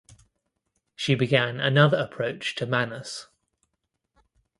[0.95, 3.27] She began another approach to Manus.